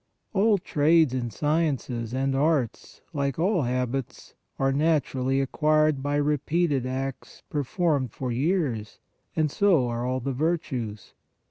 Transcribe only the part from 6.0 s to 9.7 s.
by repeated acts performed for years, and